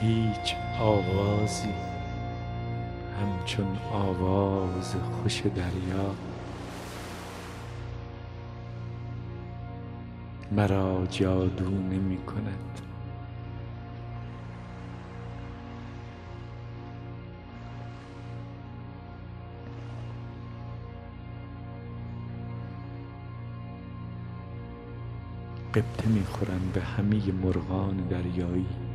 هیچ 0.00 0.54
آوازی 0.78 1.74
همچون 3.20 3.78
آواز 3.92 4.94
خوش 4.94 5.40
دریا. 5.40 6.14
مرا 10.52 11.06
جادو 11.10 11.70
نمی 11.70 12.16
کند. 12.16 12.80
غبطه 25.74 26.08
می 26.08 26.24
خورم 26.24 26.70
به 26.74 26.80
همه 26.80 27.32
مرغان 27.32 27.96
دریایی. 27.96 28.89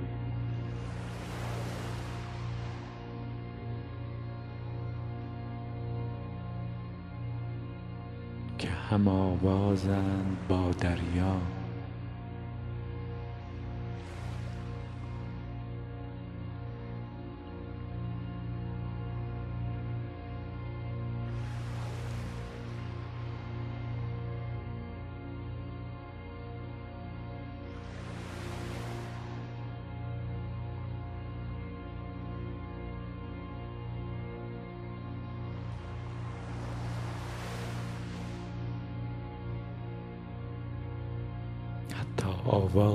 که 8.58 8.68
هم 8.68 9.08
آوازند 9.08 10.38
با 10.50 10.72
دریا. 10.72 11.65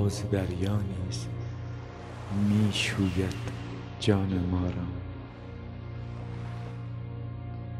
آواز 0.01 0.29
دریا 0.31 0.77
نیز 0.77 1.27
می 2.49 2.73
شوید 2.73 3.35
جان 3.99 4.45
ما 4.51 4.65
را. 4.65 4.87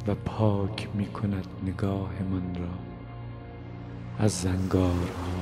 و 0.07 0.15
پاک 0.15 0.89
می 0.93 1.05
کند 1.05 1.47
نگاهمان 1.65 2.55
را. 2.55 2.69
از 4.19 4.31
زنگارها 4.31 5.41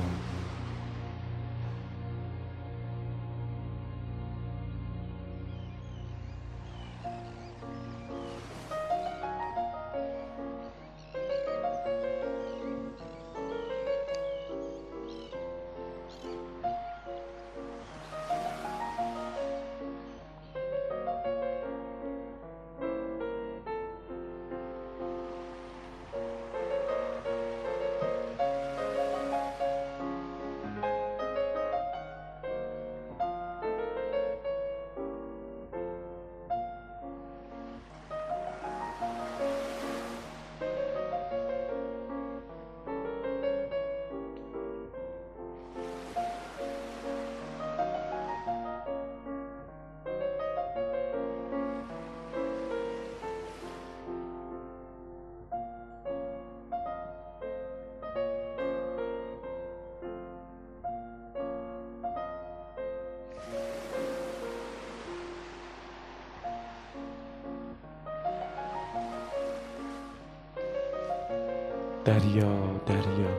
دریا 72.04 72.80
دریا. 72.86 73.34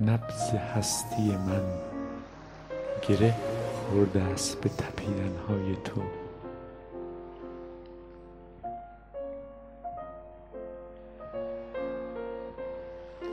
نبض 0.00 0.50
هستی 0.54 1.36
من 1.36 1.62
گره 3.08 3.34
خورده 3.90 4.22
است 4.22 4.60
به 4.60 4.68
تپیدن 4.68 5.32
های 5.48 5.76
تو. 5.84 6.00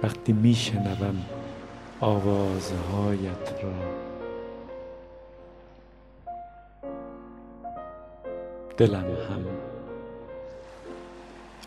وقتی 0.04 0.33
می 0.33 0.54
شنوم 0.54 1.25
آوازهایت 2.01 3.63
را 3.63 3.74
دلم 8.77 9.06
هم 9.30 9.75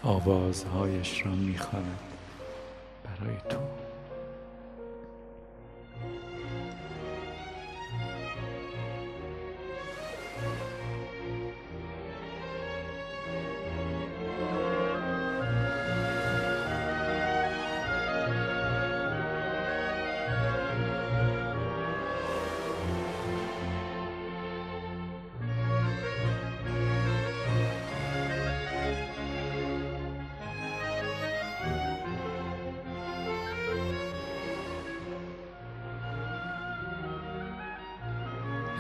آوازهایش 0.02 1.26
را 1.26 1.32
می 1.32 1.58
خواند 1.58 1.98
برای 3.04 3.36
تو. 3.48 3.77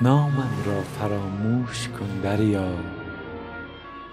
نامم 0.02 0.50
را 0.66 0.80
فراموش 0.82 1.88
کن 1.88 2.20
دریا. 2.22 2.72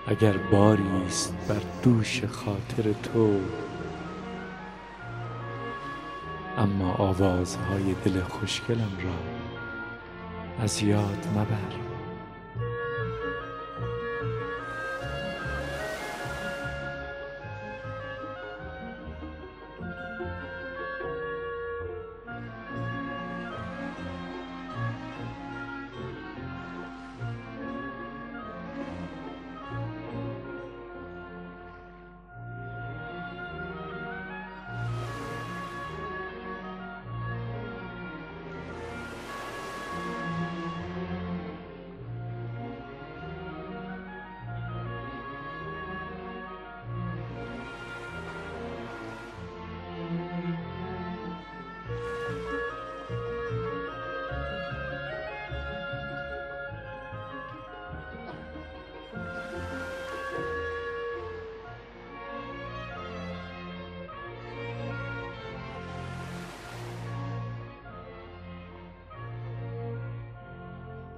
اگر 0.08 0.38
باری 0.38 1.04
است 1.08 1.36
بر 1.48 1.62
دوش 1.84 2.24
خاطر 2.24 2.94
تو. 3.04 3.40
اما 6.58 6.94
آوازهای 6.94 7.96
دل 8.06 8.22
خوشگلم 8.22 8.98
را 9.04 9.16
از 10.64 10.84
یاد 10.84 11.28
مبر. 11.36 11.85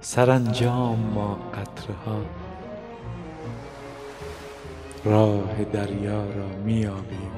سرانجام 0.08 0.98
ما 1.14 1.34
قطره 1.34 1.94
ها 1.94 2.20
راه 5.04 5.64
دریا 5.64 6.30
را 6.30 6.48
مییابیم. 6.64 7.32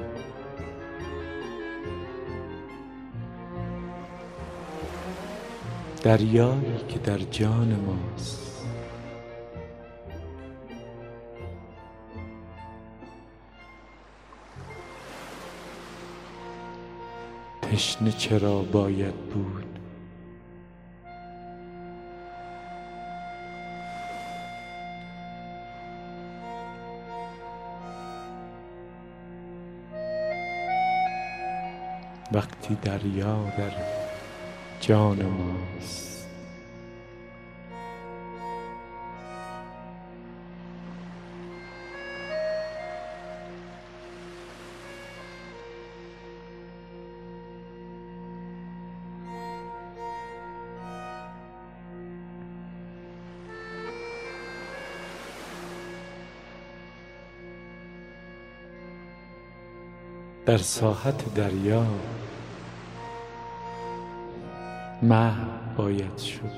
دریایی 6.03 6.77
که 6.89 6.99
در 6.99 7.17
جان 7.17 7.79
ماست. 7.85 8.65
تشنه 17.61 18.11
چرا 18.11 18.61
باید 18.61 19.15
بود؟ 19.15 19.60
وقتی 32.33 32.77
دریا 32.81 33.53
در 33.57 33.71
جان 34.81 35.25
ماست. 35.25 36.10
در 60.51 60.57
ساحت 60.57 61.33
دریا. 61.33 61.85
محو 65.01 65.45
باید 65.77 66.17
شد. 66.17 66.51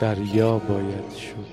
دریا 0.00 0.58
باید 0.58 1.10
شد. 1.10 1.46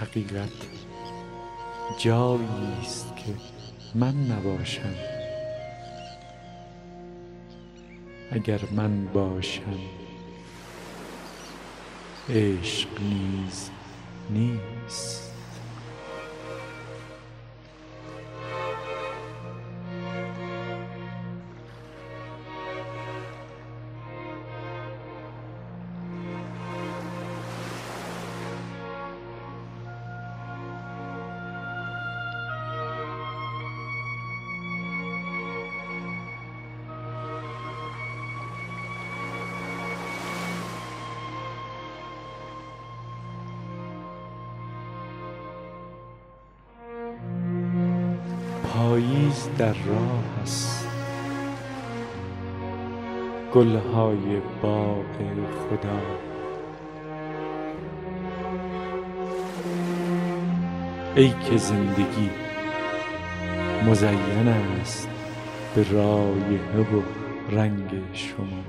حقیقت 0.00 0.48
جایی 1.98 2.48
است 2.82 3.16
که 3.16 3.34
من 3.94 4.14
نباشم. 4.14 5.19
اگر 8.32 8.60
من 8.72 9.04
باشم 9.04 9.78
عشق 12.28 12.88
نیز 13.00 13.70
نیست. 14.30 15.19
در 49.60 49.72
راه 49.72 50.24
است. 50.42 50.86
گلهای 53.54 54.40
باغ 54.62 55.04
خدا. 55.70 56.00
ای 61.16 61.28
که 61.28 61.56
زندگی 61.56 62.30
مزین 63.86 64.48
است 64.80 65.08
به 65.74 65.92
رایحه 65.92 66.80
و 66.80 67.02
رنگ 67.50 68.02
شما. 68.12 68.64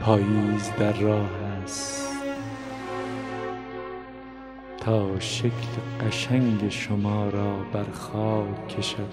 پاییز 0.00 0.70
در 0.78 0.92
راه 0.92 1.30
است. 1.64 2.07
تا 4.88 5.20
شکل 5.20 5.68
قشنگ 6.00 6.68
شما 6.68 7.28
را 7.28 7.56
بر 7.72 7.84
خاک 7.92 8.68
کشد. 8.68 9.12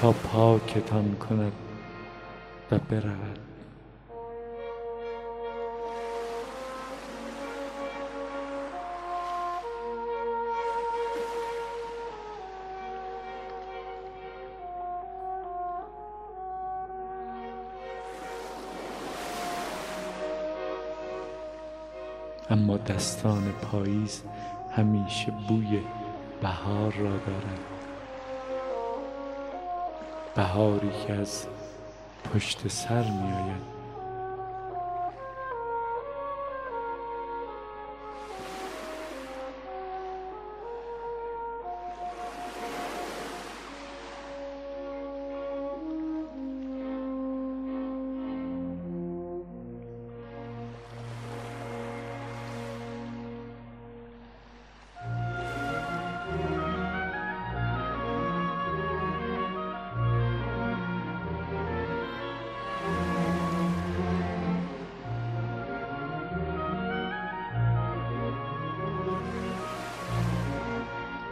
تا 0.00 0.12
پاکتان 0.12 1.16
کند 1.16 1.52
و 2.70 2.78
برود. 2.78 3.43
اما 22.50 22.76
دستان 22.76 23.52
پاییز 23.52 24.22
همیشه 24.76 25.32
بوی 25.48 25.80
بهار 26.42 26.92
را 26.92 27.10
دارد 27.10 27.58
بهاری 30.34 30.90
که 31.06 31.12
از 31.12 31.46
پشت 32.34 32.68
سر 32.68 33.02
می 33.02 33.32
آید 33.32 33.73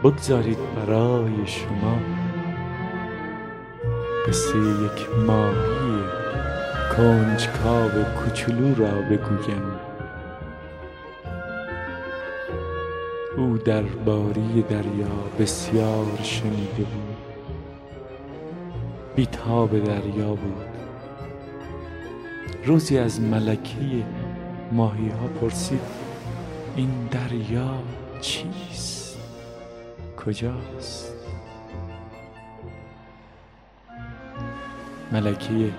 بگذارید 0.03 0.57
برای 0.75 1.47
شما 1.47 1.97
قصه 4.27 4.57
یک 4.57 5.09
ماهی 5.27 6.03
کنجکاو 6.97 8.03
کوچولو 8.03 8.75
را 8.75 9.01
بگویم. 9.01 9.63
او 13.37 13.57
در 13.57 13.81
باری 13.81 14.61
دریا 14.69 15.15
بسیار 15.39 16.19
شنیده 16.23 16.83
بود. 16.83 17.17
بیتاب 19.15 19.83
دریا 19.83 20.29
بود. 20.29 20.65
روزی 22.65 22.97
از 22.97 23.21
ملکه 23.21 24.03
ماهی 24.71 25.09
ها 25.09 25.27
پرسید 25.27 25.81
این 26.75 27.07
دریا 27.11 27.69
چیست؟ 28.21 29.02
کجاست؟ 30.25 31.13
ملکه 35.11 35.71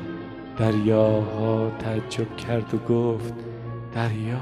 دریاها 0.59 1.71
تعجب 1.79 2.37
کرد 2.37 2.75
و 2.75 2.79
گفت 2.79 3.35
دریا 3.95 4.41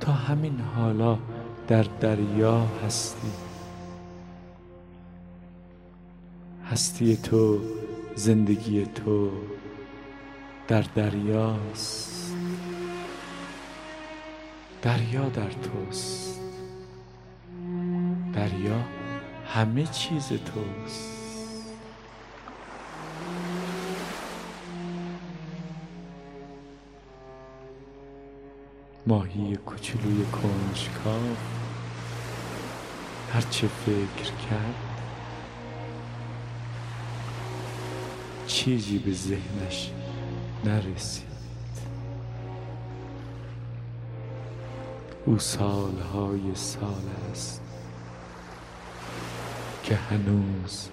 تا 0.00 0.12
همین 0.12 0.60
حالا 0.60 1.18
در 1.68 1.82
دریا 2.00 2.66
هستی. 2.86 3.30
هستی 6.70 7.16
تو 7.16 7.60
زندگی 8.14 8.86
تو 8.86 9.30
در 10.68 10.84
دریاست. 10.94 12.36
دریا 14.82 15.28
در 15.28 15.50
توست. 15.50 16.45
دریا 18.36 18.80
همه 19.46 19.86
چیز 19.86 20.28
توست. 20.28 21.16
ماهی 29.06 29.56
کوچولوی 29.56 30.24
کنجکاو 30.24 31.36
هرچه 33.32 33.68
فکر 33.68 34.32
کرد 34.50 34.74
چیزی 38.46 38.98
به 38.98 39.12
ذهنش 39.12 39.90
نرسید. 40.64 41.26
او 45.26 45.38
سالهای 45.38 46.54
سال 46.54 47.04
است. 47.32 47.65
که 49.86 49.94
هنوز 49.96 50.88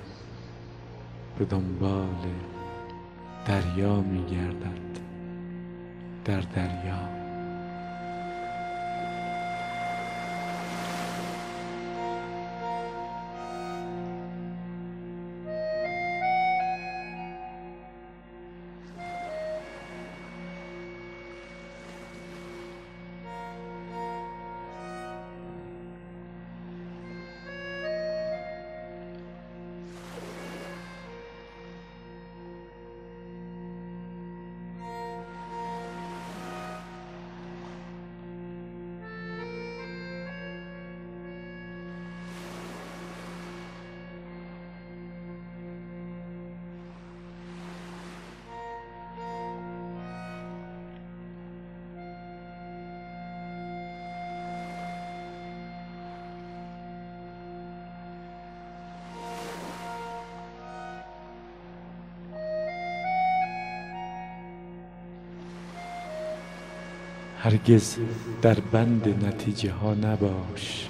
به 1.39 1.45
دنبال 1.45 2.25
دریا 3.47 4.01
می 4.01 4.25
گردد 4.25 4.99
در 6.25 6.41
دریا. 6.41 7.12
هرگز 67.43 67.97
در 68.41 68.59
بند 68.59 69.25
نتیجه 69.25 69.71
ها 69.71 69.93
نباش. 69.93 70.89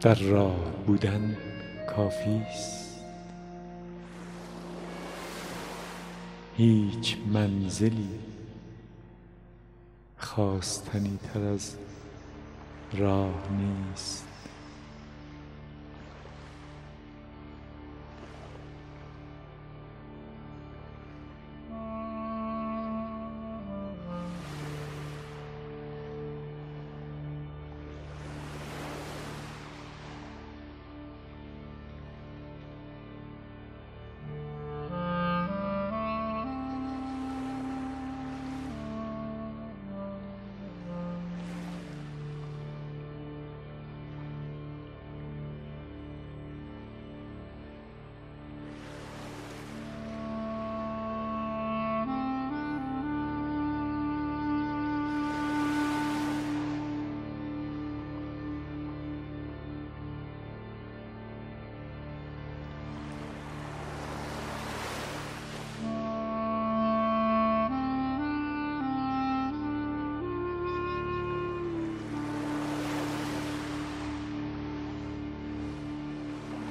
در 0.00 0.14
راه 0.14 0.70
بودن 0.86 1.36
کافی 1.96 2.30
است. 2.30 3.00
هیچ 6.56 7.16
منزلی 7.32 8.08
خواستنی 10.18 11.18
تر 11.32 11.40
از 11.42 11.74
راه 12.92 13.34
نیست. 13.50 14.27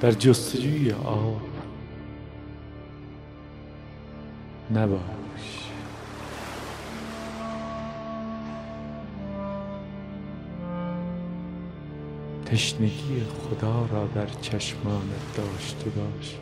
در 0.01 0.11
جستجوی 0.11 0.91
آب 0.91 1.41
نباش. 4.75 5.01
تشنگی 12.45 13.23
خدا 13.23 13.85
را 13.91 14.07
در 14.07 14.27
چشمانت 14.41 15.35
داشته 15.37 15.89
باش 15.89 16.37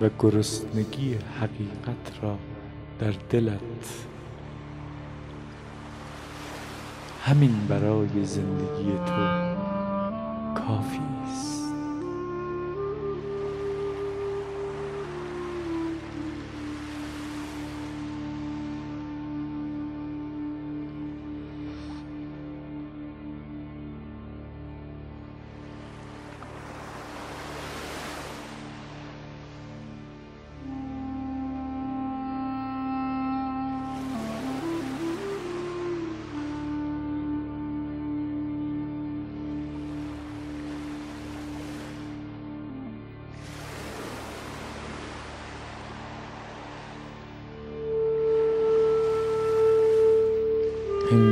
و 0.00 0.10
گرسنگی 0.18 1.14
حقیقت 1.40 2.22
را 2.22 2.38
در 2.98 3.14
دلت. 3.30 3.60
همین 7.24 7.66
برای 7.68 8.24
زندگی 8.24 8.92
تو. 9.06 9.45
کافی 10.56 11.00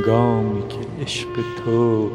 هنگامی 0.05 0.67
که 0.67 1.03
عشق 1.03 1.27
تو 1.65 2.11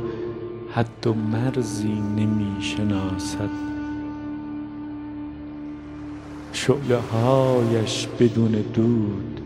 حد 0.75 1.07
و 1.07 1.15
مرزی 1.15 2.01
نمی 2.17 2.63
شناسد 2.63 3.51
شعله 6.53 6.97
هایش 6.97 8.07
بدون 8.21 8.53
دود 8.53 9.41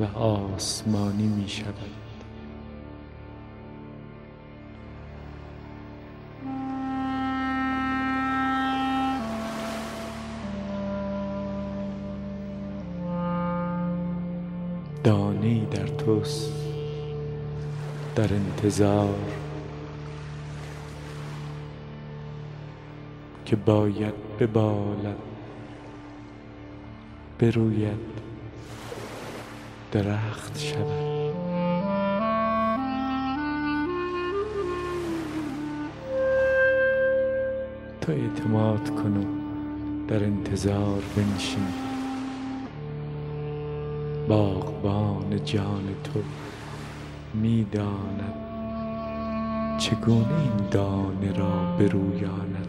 و 0.00 0.18
آسمانی 0.18 1.26
می 1.26 1.48
شود 1.48 1.74
دانه 15.04 15.64
در 15.64 15.86
توست. 15.86 16.59
در 18.16 18.34
انتظار 18.34 19.14
که 23.44 23.56
باید 23.56 24.14
ببالد 24.40 25.16
بروید 27.38 28.20
درخت 29.92 30.58
شود. 30.58 31.10
تو 38.00 38.12
اعتماد 38.12 38.90
کن 38.90 39.16
و 39.16 39.24
در 40.08 40.24
انتظار 40.24 41.02
بنشین. 41.16 41.66
باغبان 44.28 45.44
جان 45.44 45.84
تو 46.04 46.20
می‌داند. 47.34 48.34
چگونه 49.78 50.40
این 50.40 50.68
دانه 50.70 51.32
را 51.38 51.76
برویاند 51.78 52.66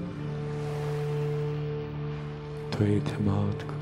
تو 2.71 2.83
اعتماد 2.83 3.63
کن. 3.63 3.80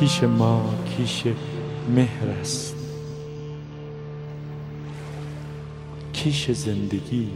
کیش 0.00 0.22
ما 0.22 0.74
کیش 0.96 1.24
مهر 1.94 2.28
است. 2.40 2.76
کیش 6.12 6.50
زندگی. 6.50 7.28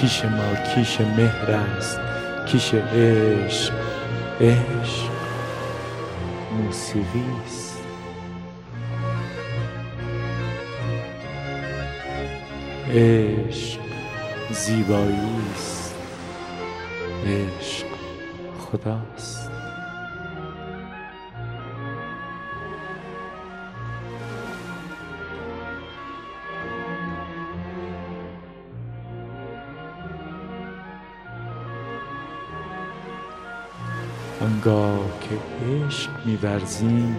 کیش 0.00 0.24
ما 0.24 0.54
کیش 0.74 1.00
مهر 1.00 1.50
است. 1.50 2.00
کیش 2.46 2.74
عشق 2.74 3.72
عشق 4.40 5.10
موسیقی 6.52 7.24
است. 7.46 7.78
عشق 12.90 13.80
زیبایی 14.50 15.30
است. 15.54 15.94
عشق 17.26 17.86
خداست 18.58 19.37
آنگاه 34.68 35.20
که 35.20 35.64
عشق 35.66 36.10
میورزیم 36.24 37.16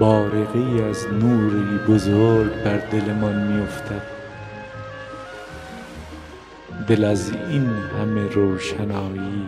بارقه 0.00 0.58
ای 0.58 0.82
از 0.82 1.06
نوری 1.06 1.78
بزرگ 1.88 2.62
بر 2.64 2.76
دلمان 2.76 3.52
میافتد. 3.52 4.02
دل 6.88 7.04
از 7.04 7.32
این 7.50 7.66
همه 7.66 8.28
روشنایی 8.28 9.46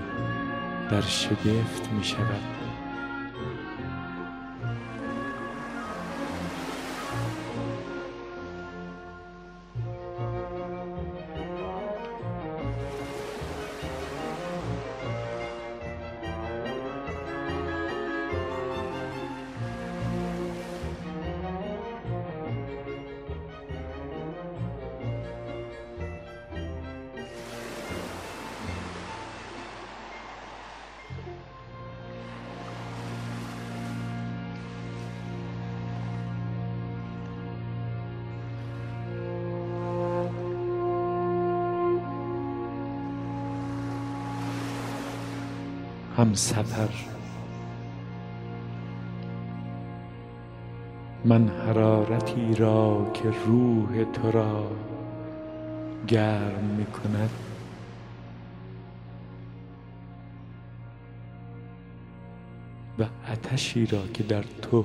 در 0.90 1.00
شگفت 1.00 1.90
می 1.98 2.04
شود 2.04 2.63
همسفر 46.34 46.88
من 51.24 51.48
حرارتی 51.48 52.54
را 52.54 53.10
که 53.14 53.30
روح 53.46 54.04
تو 54.12 54.30
را 54.30 54.70
گرم 56.06 56.64
می 56.64 56.86
کند. 56.86 57.30
و 62.98 63.04
آتشی 63.32 63.86
را 63.86 64.06
که 64.06 64.22
در 64.22 64.44
تو 64.62 64.84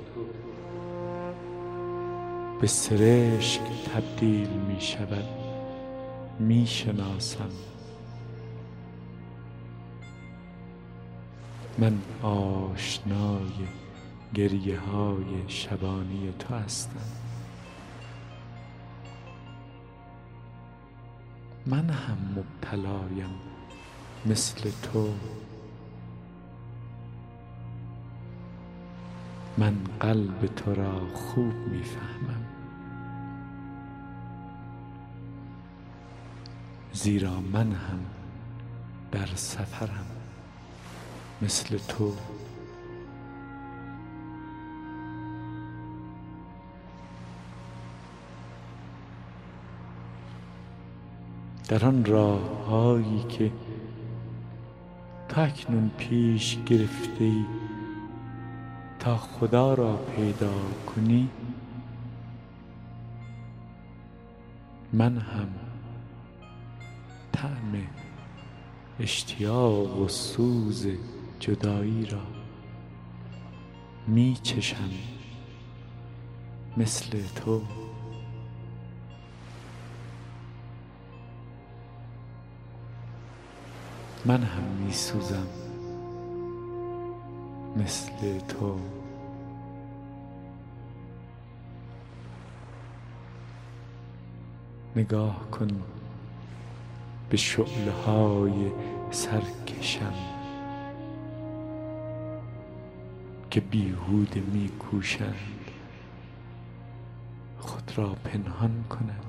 به 2.62 2.68
سرشک 2.68 3.62
تبدیل 3.94 4.50
می 4.50 4.82
شود 4.82 5.26
می 6.40 6.68
شناسم. 6.68 7.50
من 11.80 12.02
آشنای 12.24 13.52
گریه 14.34 14.80
های 14.80 15.44
شبانی 15.48 16.34
تو 16.39 16.56
هستم. 16.56 17.00
من 21.65 21.89
هم 21.89 22.18
مبتلایم 22.36 23.30
مثل 24.26 24.70
تو. 24.82 25.13
من 29.58 29.74
قلب 30.00 30.46
تو 30.46 30.74
را 30.74 31.08
خوب 31.13 31.54
می‌فهمم. 31.54 32.46
زیرا 36.94 37.42
من 37.42 37.72
هم 37.72 38.00
در 39.12 39.26
سفرم. 39.26 40.19
مثل 41.41 41.78
تو. 41.78 42.13
در 51.67 51.86
آن 51.86 52.06
راههایی 52.06 53.23
که 53.30 53.52
تکنون 55.30 55.91
پیش 55.97 56.58
گرفته 56.65 57.23
ای 57.23 57.45
تا 58.99 59.17
خدا 59.17 59.73
را 59.73 59.97
پیدا 59.97 60.54
کنی 60.95 61.30
من 64.93 65.17
هم 65.17 65.47
طعم 67.32 67.73
اشتیاق 68.99 69.99
و 69.99 70.08
سوز 70.08 70.88
جدایی 71.39 72.06
را 72.06 72.21
می 74.08 74.38
چشم 74.43 74.89
مثل 76.78 77.21
تو. 77.36 77.62
من 84.25 84.43
هم 84.43 84.63
می 84.63 84.93
سوزم 84.93 85.47
مثل 87.78 88.39
تو. 88.39 88.80
نگاه 94.95 95.52
کن 95.52 95.67
به 97.30 97.38
شعله 97.38 97.91
های 98.06 98.71
سرکشم. 99.12 100.38
که 103.52 103.60
بیهوده 103.60 104.40
می 104.40 104.70
کوشند 104.70 105.36
خود 107.60 107.92
را 107.96 108.10
پنهان 108.24 108.84
کنند. 108.90 109.29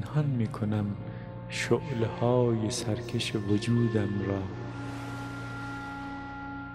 پنهان 0.00 0.24
می 0.26 0.46
کنم 0.46 0.86
شعله 1.48 2.06
های 2.06 2.70
سرکش 2.70 3.36
وجودم 3.36 4.08
را. 4.26 4.42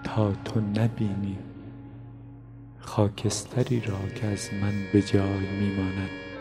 تا 0.04 0.32
تو 0.32 0.60
نبینی 0.60 1.38
خاکستری 2.78 3.80
را 3.80 4.08
که 4.14 4.26
از 4.26 4.48
من 4.62 4.72
به 4.92 5.02
جای 5.02 5.46
میماند. 5.60 6.31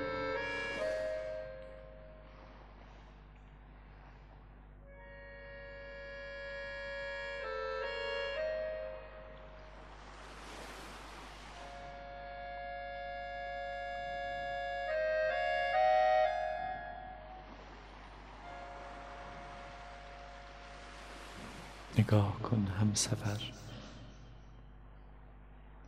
نگاه 22.02 22.40
کن 22.40 22.68
همسفر. 22.80 23.42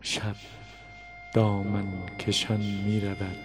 شب 0.01 0.35
دامن 1.33 2.05
کشان 2.05 2.59
می 2.59 2.99
رود. 2.99 3.37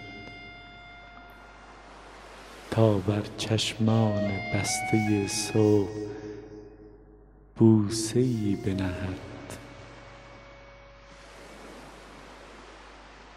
تا 2.71 2.97
بر 2.97 3.23
چشمان 3.37 4.31
بسته 4.53 5.27
صبح 5.27 5.89
بوسه 7.55 8.19
ای 8.19 8.57
بنهد. 8.65 9.19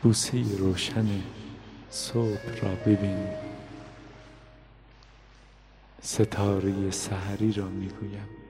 بوسه 0.02 0.56
روشن 0.58 1.22
صبح 1.90 2.60
را 2.62 2.74
ببین. 2.74 3.26
ستاره 6.02 6.90
سحری 6.90 7.52
را 7.52 7.68
می‌گویم 7.68 8.41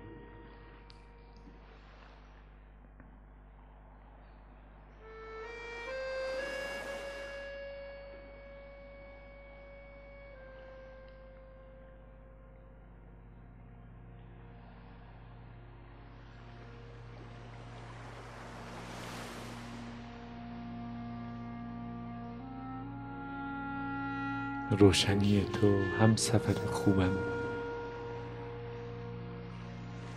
روشنی 24.79 25.41
تو 25.41 25.83
هم 26.01 26.17
سفر 26.17 26.67
خوبم. 26.67 27.13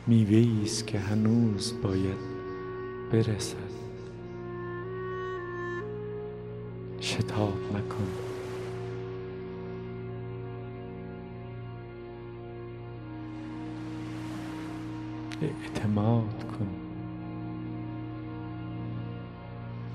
میوه 0.08 0.64
است 0.64 0.88
که 0.88 1.00
هنوز 1.00 1.74
باید 1.84 2.18
برسد. 3.12 3.76
شتاب 7.02 7.54
مکن. 7.74 8.08
اعتماد 15.42 16.46
کن. 16.60 16.68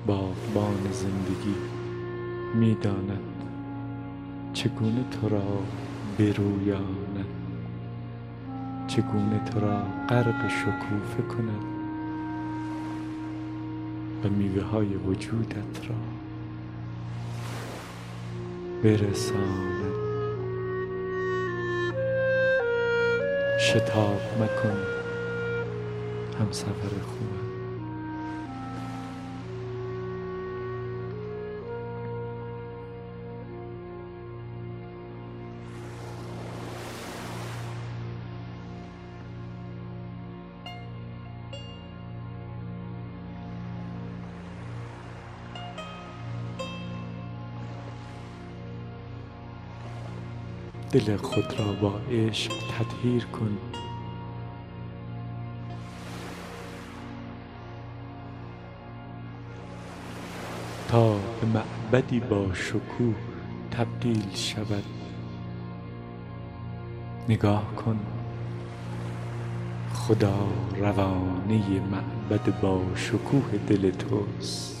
باغبان 0.07 0.91
زندگی 0.91 1.55
می‌داند. 2.55 3.30
چگونه 4.61 5.03
تو 5.11 5.29
را 5.29 5.43
برویاند؟ 6.17 7.25
چگونه 8.87 9.39
تو 9.45 9.59
را 9.59 9.83
غرق 10.09 10.49
شکوفه 10.49 11.23
کند؟ 11.29 11.63
و 14.23 14.29
میوه 14.29 14.63
های 14.63 14.95
وجودت 14.95 15.89
را 15.89 15.95
برساند. 18.83 19.93
شتاب 23.59 24.21
مکن 24.41 24.77
هم 26.39 26.51
سفر 26.51 26.89
دل 50.91 51.17
خود 51.17 51.59
را 51.59 51.73
با 51.73 51.99
عشق 52.11 52.51
تطهیر 52.51 53.25
کن. 53.25 53.57
تا 60.89 61.13
به 61.13 61.47
معبدی 61.53 62.19
با 62.19 62.53
شکوه 62.53 63.15
تبدیل 63.71 64.35
شود. 64.35 64.83
نگاه 67.29 67.75
کن. 67.75 67.99
خدا 69.93 70.47
روانه 70.77 71.81
معبد 71.91 72.59
با 72.61 72.81
شکوه 72.95 73.57
دل 73.67 73.91
توست. 73.91 74.80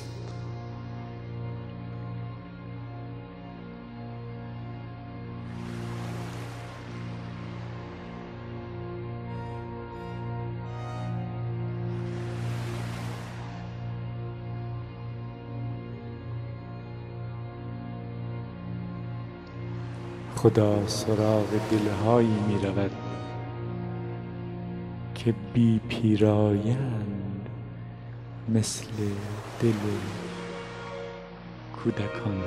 خدا 20.41 20.87
سراغ 20.87 21.47
دلهایی 21.71 22.39
می 22.47 22.65
رود 22.65 22.91
که 25.15 25.33
بی 25.53 25.79
پیرایند 25.89 27.49
مثل 28.49 28.85
دل 29.61 29.73
کودکان. 31.75 32.41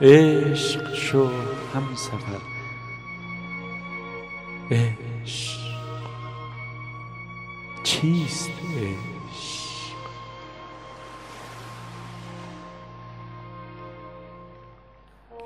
عشق 0.00 0.94
شو 0.94 1.28
هم 1.74 1.94
سفر 1.94 2.55
عشق. 4.70 5.60
چیست 7.84 8.50
عشق؟ 8.76 9.96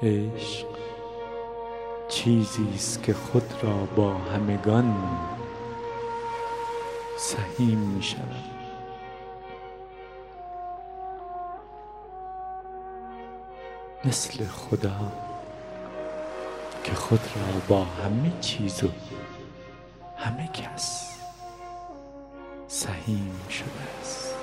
عشق 0.03 0.67
چیزی 2.09 2.69
است 2.75 3.03
که 3.03 3.15
خود 3.15 3.53
را 3.63 3.89
با 3.97 4.15
همگان 4.15 4.97
سهیم 7.19 7.79
می 7.79 8.03
شود. 8.03 8.45
مثل 14.05 14.45
خدا. 14.45 15.30
که 16.85 16.95
خود 16.95 17.21
را 17.21 17.61
با 17.69 17.85
همه 17.85 18.33
چیز 18.41 18.85
و 18.85 18.89
همه 20.17 20.49
کس 20.49 21.11
سهیم 22.69 23.41
شده 23.49 23.71
است. 24.01 24.35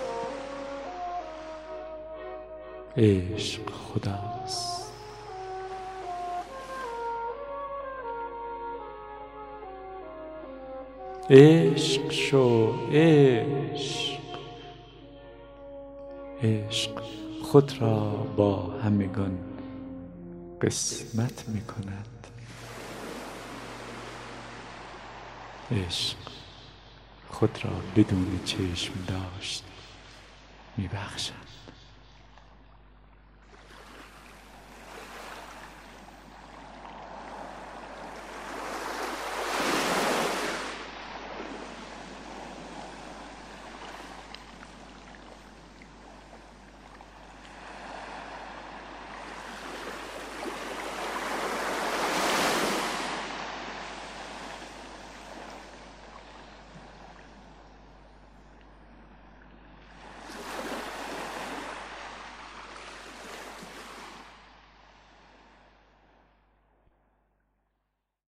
عشق 2.97 3.69
خداست 3.69 4.91
عشق 11.30 12.12
شو 12.12 12.73
عشق. 12.91 14.17
عشق 16.43 17.02
خود 17.43 17.82
را 17.82 18.10
با 18.38 18.56
همگان 18.56 19.38
قسمت 20.62 21.45
می 21.50 21.62
کند 21.62 22.16
عشق 25.71 26.17
خود 27.30 27.60
را 27.65 27.71
بدون 27.95 28.39
چشم 28.45 28.93
داشت 29.08 29.63
می 30.77 30.88
بخشد 30.88 31.34